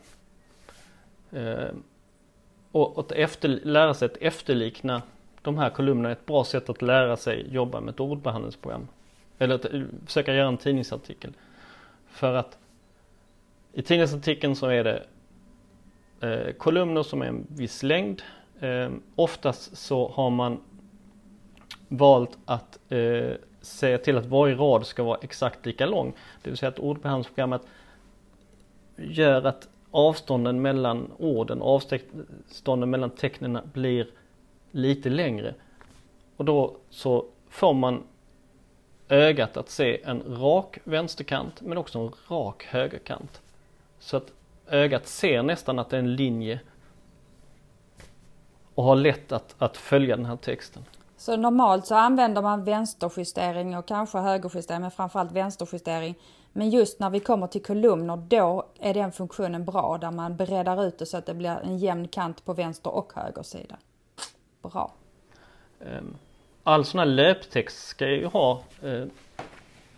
Eh, 1.31 1.69
och 2.73 2.99
att 3.01 3.13
efter, 3.13 3.49
lära 3.49 3.95
sig 3.95 4.07
att 4.07 4.17
efterlikna 4.17 5.03
de 5.43 5.59
här 5.59 5.71
kolumnerna 5.71 6.09
är 6.09 6.13
ett 6.13 6.27
bra 6.27 6.45
sätt 6.45 6.69
att 6.69 6.83
lära 6.83 7.17
sig 7.17 7.47
jobba 7.55 7.81
med 7.81 7.95
ett 7.95 8.01
ordbehandlingsprogram. 8.01 8.89
Eller 9.39 9.55
att 9.55 9.65
eh, 9.65 9.83
försöka 10.07 10.35
göra 10.35 10.49
en 10.49 10.57
tidningsartikel. 10.57 11.33
För 12.09 12.35
att 12.35 12.59
i 13.73 13.83
tidningsartikeln 13.83 14.57
så 14.57 14.67
är 14.67 14.85
det 14.85 15.03
eh, 16.21 16.53
kolumner 16.53 17.03
som 17.03 17.23
är 17.23 17.27
en 17.27 17.47
viss 17.49 17.83
längd. 17.83 18.23
Eh, 18.61 18.91
oftast 19.15 19.77
så 19.77 20.09
har 20.09 20.31
man 20.31 20.61
valt 21.89 22.39
att 22.45 22.79
eh, 22.89 23.33
säga 23.61 23.99
till 23.99 24.17
att 24.17 24.27
varje 24.27 24.55
rad 24.55 24.87
ska 24.87 25.03
vara 25.03 25.19
exakt 25.23 25.67
lika 25.67 25.87
lång. 25.87 26.13
Det 26.43 26.51
vill 26.51 26.57
säga 26.57 26.69
att 26.69 26.79
ordbehandlingsprogrammet 26.79 27.63
gör 28.97 29.47
att 29.47 29.69
avstånden 29.91 30.63
mellan 30.63 31.13
orden, 31.19 31.63
avstånden 31.63 32.91
mellan 32.91 33.11
tecknen 33.11 33.59
blir 33.73 34.11
lite 34.71 35.11
längre. 35.11 35.55
Och 36.37 36.45
då 36.45 36.77
så 36.91 37.25
får 37.49 37.75
man 37.75 38.03
ögat 39.09 39.57
att 39.57 39.71
se 39.71 40.03
en 40.03 40.23
rak 40.41 40.79
vänsterkant 40.85 41.61
men 41.61 41.79
också 41.79 41.99
en 41.99 42.13
rak 42.29 42.65
högerkant. 42.65 43.41
Så 43.99 44.17
att 44.17 44.33
ögat 44.67 45.07
ser 45.07 45.43
nästan 45.43 45.79
att 45.79 45.91
det 45.91 45.97
är 45.97 46.01
en 46.01 46.17
linje 46.17 46.61
och 48.75 48.85
har 48.85 48.97
lätt 48.97 49.33
att, 49.33 49.55
att 49.59 49.77
följa 49.77 50.17
den 50.17 50.27
här 50.27 50.37
texten. 50.37 50.85
Så 51.17 51.37
normalt 51.37 51.87
så 51.87 51.95
använder 51.95 52.43
man 52.43 52.65
vänsterjustering 52.65 53.77
och 53.77 53.87
kanske 53.87 54.19
högerjustering 54.19 54.81
men 54.81 54.91
framförallt 54.91 55.33
vänsterjustering. 55.33 56.15
Men 56.59 56.71
just 56.71 57.01
när 57.01 57.11
vi 57.11 57.21
kommer 57.21 57.47
till 57.47 57.63
kolumner 57.63 58.17
då 58.17 58.67
är 58.81 58.95
den 58.95 59.13
funktionen 59.13 59.65
bra 59.65 59.99
där 60.01 60.11
man 60.11 60.37
breddar 60.37 60.85
ut 60.85 60.99
det 60.99 61.07
så 61.07 61.17
att 61.17 61.27
det 61.27 61.35
blir 61.35 61.61
en 61.65 61.79
jämn 61.79 62.09
kant 62.09 62.45
på 62.45 62.53
vänster 62.53 62.95
och 62.95 63.13
höger 63.17 63.43
sida. 63.43 63.77
Bra. 64.63 64.93
Ehm, 65.81 66.15
all 66.63 66.85
sån 66.85 66.99
här 66.99 67.07
löptext 67.07 67.87
ska 67.87 68.09
ju 68.09 68.27
ha 68.27 68.63
ehm, 68.83 69.11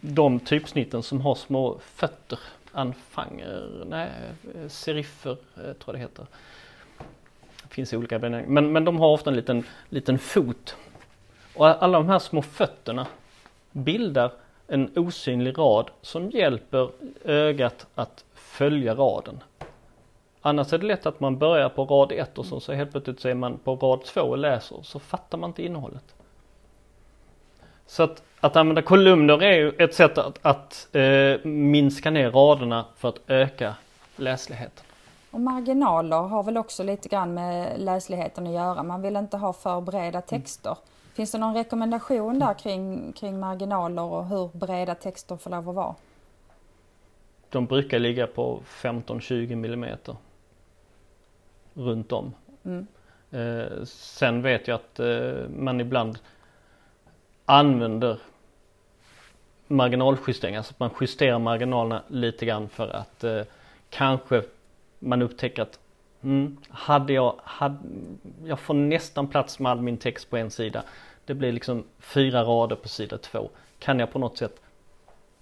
de 0.01 0.41
typsnitten 0.41 1.03
som 1.03 1.21
har 1.21 1.35
små 1.35 1.79
fötter, 1.79 2.39
anfanger, 2.73 3.85
nej, 3.87 4.11
eh, 4.55 4.69
seriffer 4.69 5.37
eh, 5.57 5.63
tror 5.63 5.77
jag 5.87 5.95
det 5.95 5.99
heter. 5.99 6.27
Det 7.63 7.75
finns 7.75 7.93
olika 7.93 8.19
benämningar, 8.19 8.51
men, 8.51 8.73
men 8.73 8.85
de 8.85 9.01
har 9.01 9.09
ofta 9.09 9.31
en 9.31 9.37
liten, 9.37 9.65
liten 9.89 10.19
fot. 10.19 10.77
Och 11.55 11.83
alla 11.83 11.99
de 11.99 12.09
här 12.09 12.19
små 12.19 12.43
fötterna 12.43 13.07
bildar 13.73 14.33
en 14.71 14.91
osynlig 14.97 15.59
rad 15.59 15.91
som 16.03 16.31
hjälper 16.31 16.91
ögat 17.25 17.87
att 17.95 18.25
följa 18.35 18.95
raden. 18.95 19.43
Annars 20.41 20.73
är 20.73 20.79
det 20.79 20.87
lätt 20.87 21.07
att 21.07 21.21
man 21.21 21.39
börjar 21.39 21.69
på 21.69 21.85
rad 21.85 22.13
1 22.13 22.39
och 22.39 22.47
så, 22.47 22.61
så 22.61 22.73
helt 22.73 22.91
plötsligt 22.91 23.21
så 23.21 23.29
är 23.29 23.35
man 23.35 23.59
på 23.59 23.75
rad 23.77 24.05
2 24.05 24.21
och 24.21 24.39
läser 24.39 24.77
och 24.77 24.87
så 24.87 24.99
fattar 24.99 25.39
man 25.39 25.51
inte 25.51 25.63
innehållet. 25.63 26.15
Så 27.87 28.03
att, 28.03 28.23
att 28.41 28.57
använda 28.57 28.83
kolumner 28.83 29.43
är 29.43 29.57
ju 29.57 29.73
ett 29.79 29.95
sätt 29.95 30.19
att, 30.19 30.39
att 30.43 30.89
eh, 30.93 31.45
minska 31.45 32.11
ner 32.11 32.31
raderna 32.31 32.85
för 32.97 33.09
att 33.09 33.21
öka 33.27 33.75
läsligheten. 34.17 34.85
Och 35.31 35.41
marginaler 35.41 36.17
har 36.17 36.43
väl 36.43 36.57
också 36.57 36.83
lite 36.83 37.09
grann 37.09 37.35
med 37.35 37.81
läsligheten 37.81 38.47
att 38.47 38.53
göra. 38.53 38.83
Man 38.83 39.03
vill 39.03 39.17
inte 39.17 39.37
ha 39.37 39.53
för 39.53 39.81
breda 39.81 40.21
texter. 40.21 40.77
Finns 41.15 41.33
det 41.33 41.39
någon 41.39 41.55
rekommendation 41.55 42.39
där 42.39 42.55
kring, 42.55 43.13
kring 43.13 43.41
marginaler 43.41 44.03
och 44.03 44.27
hur 44.27 44.51
breda 44.53 44.95
texter 44.95 45.37
får 45.37 45.51
lov 45.51 45.69
att 45.69 45.75
vara? 45.75 45.95
De 47.49 47.67
brukar 47.67 47.99
ligga 47.99 48.27
på 48.27 48.61
15-20 48.67 49.57
millimeter 49.57 50.17
runt 51.75 52.13
om. 52.13 52.35
Mm. 52.65 52.87
Eh, 53.31 53.85
sen 53.85 54.43
vet 54.43 54.69
jag 54.69 54.75
att 54.75 55.01
eh, 55.01 55.49
man 55.57 55.81
ibland 55.81 56.19
använder 57.45 58.19
marginaljusteringar, 59.67 60.63
så 60.63 60.71
att 60.71 60.81
man 60.81 60.91
justerar 61.01 61.39
marginalerna 61.39 62.03
lite 62.09 62.47
grann 62.47 62.69
för 62.69 62.89
att 62.89 63.25
eh, 63.25 63.43
kanske 63.91 64.43
man 65.01 65.23
upptäcker 65.23 65.63
att 65.63 65.79
mm, 66.23 66.57
hade 66.69 67.13
jag, 67.13 67.35
hade, 67.45 67.79
jag 68.45 68.61
får 68.61 68.75
nästan 68.75 69.29
plats 69.29 69.59
med 69.59 69.73
all 69.73 69.81
min 69.81 69.99
text 69.99 70.31
på 70.31 70.37
en 70.37 70.51
sida. 70.51 70.83
Det 71.25 71.35
blir 71.35 71.53
liksom 71.53 71.85
fyra 71.99 72.43
rader 72.43 72.77
på 72.77 72.89
sida 72.89 73.19
två. 73.19 73.51
Kan 73.79 73.99
jag 73.99 74.13
på 74.13 74.19
något 74.19 74.39
sätt 74.39 74.61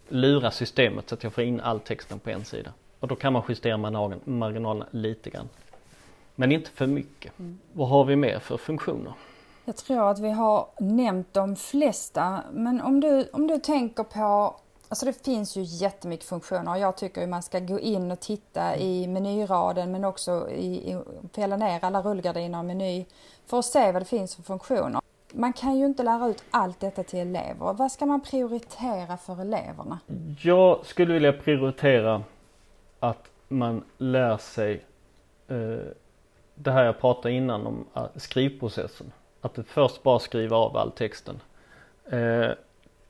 lura 0.08 0.50
systemet 0.50 1.08
så 1.08 1.14
att 1.14 1.22
jag 1.22 1.32
får 1.32 1.44
in 1.44 1.60
all 1.60 1.80
texten 1.80 2.18
på 2.18 2.30
en 2.30 2.44
sida. 2.44 2.72
Och 3.00 3.08
då 3.08 3.16
kan 3.16 3.32
man 3.32 3.42
justera 3.48 3.76
marginalerna 4.24 4.86
lite 4.90 5.30
grann. 5.30 5.48
Men 6.34 6.52
inte 6.52 6.70
för 6.70 6.86
mycket. 6.86 7.38
Mm. 7.38 7.58
Vad 7.72 7.88
har 7.88 8.04
vi 8.04 8.16
mer 8.16 8.38
för 8.38 8.56
funktioner? 8.56 9.12
Jag 9.64 9.76
tror 9.76 10.10
att 10.10 10.18
vi 10.18 10.30
har 10.30 10.66
nämnt 10.78 11.34
de 11.34 11.56
flesta, 11.56 12.42
men 12.52 12.80
om 12.80 13.00
du, 13.00 13.28
om 13.32 13.46
du 13.46 13.58
tänker 13.58 14.04
på 14.04 14.56
Alltså 14.88 15.06
det 15.06 15.24
finns 15.24 15.56
ju 15.56 15.62
jättemycket 15.62 16.26
funktioner. 16.26 16.76
Jag 16.76 16.96
tycker 16.96 17.26
man 17.26 17.42
ska 17.42 17.58
gå 17.60 17.80
in 17.80 18.10
och 18.10 18.20
titta 18.20 18.76
i 18.76 19.06
menyraden 19.06 19.92
men 19.92 20.04
också 20.04 20.50
i, 20.50 20.92
i, 20.92 21.02
fälla 21.34 21.56
ner 21.56 21.84
alla 21.84 22.02
rullgardiner 22.02 22.58
och 22.58 22.64
meny 22.64 23.06
för 23.46 23.58
att 23.58 23.64
se 23.64 23.92
vad 23.92 24.02
det 24.02 24.06
finns 24.06 24.36
för 24.36 24.42
funktioner. 24.42 25.00
Man 25.32 25.52
kan 25.52 25.78
ju 25.78 25.86
inte 25.86 26.02
lära 26.02 26.28
ut 26.28 26.44
allt 26.50 26.80
detta 26.80 27.02
till 27.02 27.18
elever. 27.18 27.72
Vad 27.72 27.92
ska 27.92 28.06
man 28.06 28.20
prioritera 28.20 29.16
för 29.16 29.40
eleverna? 29.40 29.98
Jag 30.40 30.86
skulle 30.86 31.14
vilja 31.14 31.32
prioritera 31.32 32.22
att 33.00 33.30
man 33.48 33.84
lär 33.98 34.36
sig 34.36 34.84
eh, 35.48 35.56
det 36.54 36.70
här 36.70 36.84
jag 36.84 37.00
pratade 37.00 37.34
innan 37.34 37.66
om 37.66 37.86
uh, 37.96 38.06
skrivprocessen. 38.16 39.12
Att 39.40 39.58
först 39.66 40.02
bara 40.02 40.18
skriva 40.18 40.56
av 40.56 40.76
all 40.76 40.90
texten. 40.90 41.40
Eh, 42.10 42.50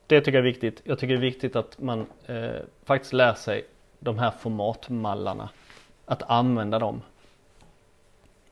det 0.08 0.20
tycker 0.20 0.38
jag 0.38 0.46
är 0.46 0.52
viktigt. 0.52 0.82
Jag 0.84 0.98
tycker 0.98 1.14
det 1.14 1.18
är 1.18 1.30
viktigt 1.30 1.56
att 1.56 1.80
man 1.80 2.06
eh, 2.26 2.60
faktiskt 2.84 3.12
lär 3.12 3.34
sig 3.34 3.64
de 3.98 4.18
här 4.18 4.30
formatmallarna. 4.30 5.48
Att 6.04 6.22
använda 6.22 6.78
dem. 6.78 7.02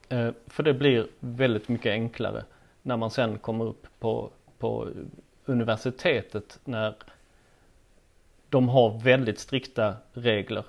Eh, 0.09 0.31
för 0.47 0.63
det 0.63 0.75
blir 0.75 1.07
väldigt 1.21 1.69
mycket 1.69 1.91
enklare 1.91 2.45
när 2.83 2.97
man 2.97 3.11
sen 3.11 3.39
kommer 3.39 3.65
upp 3.65 3.87
på, 3.99 4.31
på 4.59 4.89
universitetet 5.45 6.61
när 6.65 6.95
de 8.49 8.69
har 8.69 8.99
väldigt 8.99 9.39
strikta 9.39 9.97
regler 10.13 10.65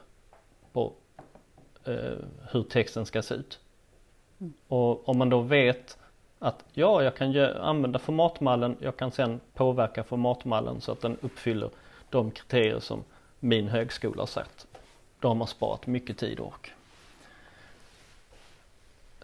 på 0.72 0.94
eh, 1.84 2.18
hur 2.52 2.64
texten 2.64 3.06
ska 3.06 3.22
se 3.22 3.36
ut. 3.36 3.60
Mm. 4.40 4.54
Och 4.68 5.10
om 5.10 5.18
man 5.18 5.30
då 5.30 5.42
vet 5.42 5.98
att 6.40 6.66
ja, 6.74 7.04
jag 7.04 7.16
kan 7.16 7.38
använda 7.56 8.00
formatmallen, 8.00 8.78
jag 8.80 8.98
kan 8.98 9.12
sen 9.12 9.40
påverka 9.54 10.04
formatmallen 10.04 10.82
så 10.82 10.92
att 10.92 11.02
den 11.02 11.18
uppfyller 11.22 11.70
de 12.10 12.32
kriterier 12.32 12.80
som 12.80 13.04
min 13.40 13.68
högskola 13.68 14.22
har 14.22 14.28
sagt. 14.28 14.68
Då 15.20 15.28
har 15.28 15.36
man 15.36 15.48
sparat 15.48 15.88
mycket 15.88 16.18
tid 16.18 16.40
och 16.40 16.48
ork. 16.48 16.72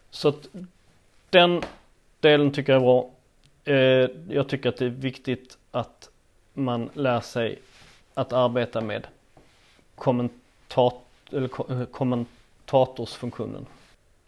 Så 0.10 0.28
att 0.28 0.48
den 1.30 1.62
delen 2.20 2.52
tycker 2.52 2.74
jag 2.74 2.82
är 2.82 2.86
bra. 2.86 3.10
Eh, 3.64 4.36
jag 4.36 4.50
tycker 4.50 4.70
att 4.70 4.78
det 4.78 4.86
är 4.86 4.90
viktigt 4.90 5.58
att 5.72 6.10
man 6.54 6.90
lär 6.94 7.20
sig 7.20 7.60
att 8.14 8.34
arbeta 8.34 8.82
med 8.82 9.08
kommentat 9.96 11.04
eller 11.32 11.86
kommentatorsfunktionen. 11.86 13.66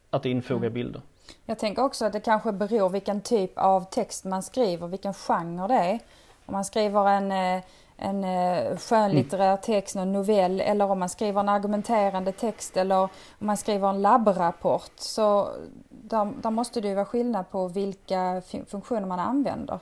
Att 0.09 0.25
infoga 0.25 0.67
mm. 0.67 0.73
bilder. 0.73 1.01
Jag 1.45 1.59
tänker 1.59 1.83
också 1.83 2.05
att 2.05 2.13
det 2.13 2.19
kanske 2.19 2.51
beror 2.51 2.89
vilken 2.89 3.21
typ 3.21 3.51
av 3.55 3.81
text 3.91 4.25
man 4.25 4.43
skriver, 4.43 4.87
vilken 4.87 5.13
genre 5.13 5.67
det 5.67 5.73
är. 5.73 5.99
Om 6.45 6.51
man 6.51 6.65
skriver 6.65 7.09
en, 7.09 7.31
eh, 7.31 7.63
en 7.97 8.23
eh, 8.23 8.77
skönlitterär 8.77 9.57
text, 9.57 9.95
en 9.95 10.13
novell 10.13 10.61
eller 10.61 10.91
om 10.91 10.99
man 10.99 11.09
skriver 11.09 11.39
en 11.39 11.49
argumenterande 11.49 12.31
text 12.31 12.77
eller 12.77 12.95
om 12.99 13.09
man 13.39 13.57
skriver 13.57 13.89
en 13.89 14.01
labbrapport. 14.01 14.91
Så 14.95 15.49
där, 15.89 16.31
där 16.41 16.51
måste 16.51 16.81
det 16.81 16.87
ju 16.87 16.95
vara 16.95 17.05
skillnad 17.05 17.51
på 17.51 17.67
vilka 17.67 18.41
funktioner 18.67 19.07
man 19.07 19.19
använder. 19.19 19.79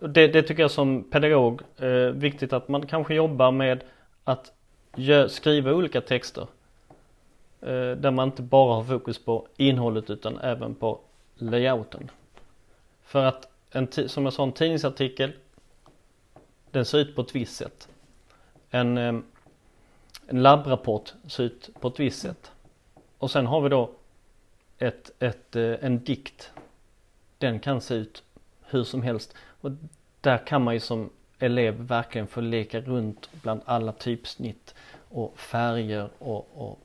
Det, 0.00 0.28
det 0.28 0.42
tycker 0.42 0.62
jag 0.62 0.70
som 0.70 1.04
pedagog 1.10 1.62
är 1.76 2.06
eh, 2.06 2.12
viktigt 2.12 2.52
att 2.52 2.68
man 2.68 2.86
kanske 2.86 3.14
jobbar 3.14 3.50
med 3.50 3.84
att 4.24 4.52
skriva 5.28 5.72
olika 5.72 6.00
texter. 6.00 6.46
Eh, 7.66 7.96
där 7.96 8.10
man 8.10 8.28
inte 8.28 8.42
bara 8.42 8.74
har 8.74 8.84
fokus 8.84 9.18
på 9.18 9.48
innehållet 9.56 10.10
utan 10.10 10.38
även 10.38 10.74
på 10.74 11.00
layouten. 11.34 12.10
För 13.02 13.24
att 13.24 13.48
en, 13.70 14.08
som 14.08 14.24
jag 14.24 14.32
sa, 14.32 14.42
en 14.42 14.52
tidningsartikel 14.52 15.32
den 16.70 16.84
ser 16.84 16.98
ut 16.98 17.16
på 17.16 17.22
ett 17.22 17.34
visst 17.34 17.56
sätt. 17.56 17.88
En, 18.70 18.98
eh, 18.98 19.14
en 20.26 20.42
labbrapport 20.42 21.14
ser 21.26 21.44
ut 21.44 21.70
på 21.80 21.88
ett 21.88 22.00
visst 22.00 22.20
sätt. 22.20 22.50
Och 23.18 23.30
sen 23.30 23.46
har 23.46 23.60
vi 23.60 23.68
då 23.68 23.90
ett, 24.78 25.10
ett, 25.18 25.56
eh, 25.56 25.74
en 25.80 26.04
dikt. 26.04 26.50
Den 27.38 27.60
kan 27.60 27.80
se 27.80 27.94
ut 27.94 28.22
hur 28.60 28.84
som 28.84 29.02
helst. 29.02 29.34
Och 29.60 29.70
där 30.20 30.46
kan 30.46 30.62
man 30.62 30.74
ju 30.74 30.80
som 30.80 31.10
elev 31.38 31.74
verkligen 31.74 32.26
få 32.26 32.40
leka 32.40 32.80
runt 32.80 33.28
bland 33.42 33.60
alla 33.64 33.92
typsnitt 33.92 34.74
och 35.08 35.38
färger 35.38 36.08
och, 36.18 36.48
och 36.54 36.80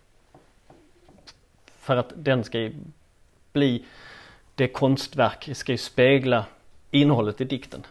för 1.81 1.95
att 1.95 2.13
den 2.15 2.43
ska 2.43 2.69
bli 3.53 3.85
det 4.55 4.67
konstverk, 4.67 5.49
ska 5.53 5.71
ju 5.71 5.77
spegla 5.77 6.45
innehållet 6.91 7.41
i 7.41 7.43
dikten. 7.43 7.85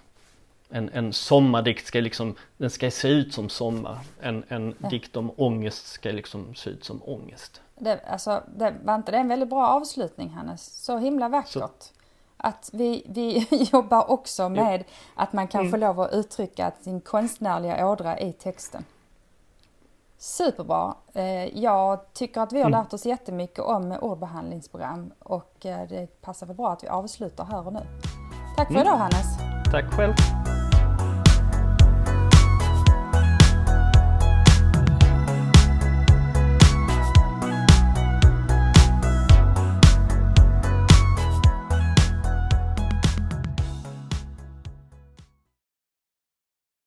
En, 0.68 0.90
en 0.92 1.12
sommardikt 1.12 1.86
ska 1.86 2.00
liksom, 2.00 2.34
den 2.56 2.70
ska 2.70 2.90
se 2.90 3.08
ut 3.08 3.34
som 3.34 3.48
sommar. 3.48 3.98
En, 4.20 4.44
en 4.48 4.74
ja. 4.78 4.88
dikt 4.88 5.16
om 5.16 5.30
ångest 5.36 5.86
ska 5.86 6.10
liksom 6.10 6.54
se 6.54 6.70
ut 6.70 6.84
som 6.84 7.02
ångest. 7.04 7.60
Det, 7.78 8.00
alltså, 8.06 8.42
det, 8.56 8.74
var 8.84 8.94
inte 8.94 9.12
det 9.12 9.18
en 9.18 9.28
väldigt 9.28 9.48
bra 9.48 9.66
avslutning 9.66 10.30
Hannes? 10.30 10.84
Så 10.84 10.98
himla 10.98 11.28
vackert. 11.28 11.52
Så. 11.52 11.70
Att 12.36 12.70
vi, 12.72 13.06
vi 13.08 13.46
jobbar 13.72 14.10
också 14.10 14.48
med 14.48 14.80
ja. 14.80 14.84
att 15.14 15.32
man 15.32 15.48
kan 15.48 15.60
mm. 15.60 15.70
få 15.70 15.76
lov 15.76 16.00
att 16.00 16.12
uttrycka 16.12 16.72
sin 16.80 17.00
konstnärliga 17.00 17.88
ådra 17.88 18.18
i 18.18 18.32
texten. 18.32 18.84
Superbra. 20.22 20.94
Eh, 21.14 21.58
jag 21.58 22.12
tycker 22.12 22.40
att 22.40 22.52
vi 22.52 22.58
har 22.58 22.68
mm. 22.68 22.80
lärt 22.80 22.92
oss 22.92 23.06
jättemycket 23.06 23.64
om 23.64 23.92
ordbehandlingsprogram 24.00 25.12
och 25.18 25.66
eh, 25.66 25.88
det 25.88 26.20
passar 26.20 26.46
väl 26.46 26.56
bra 26.56 26.72
att 26.72 26.84
vi 26.84 26.88
avslutar 26.88 27.44
här 27.44 27.66
och 27.66 27.72
nu. 27.72 27.80
Tack 28.56 28.66
för 28.66 28.74
mm. 28.74 28.86
idag 28.86 28.96
Hannes. 28.96 29.38
Tack 29.72 29.92
själv. 29.92 30.39